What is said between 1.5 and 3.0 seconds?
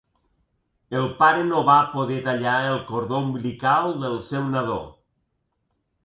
va poder tallar el